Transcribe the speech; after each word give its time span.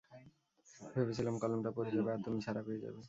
ভেবেছিলাম 0.93 1.35
কলমটা 1.41 1.71
পড়ে 1.77 1.91
যাবে, 1.95 2.09
আর 2.11 2.19
তুমি 2.25 2.37
ছাড়া 2.45 2.61
পেয়ে 2.67 2.83
যাবে। 2.83 2.99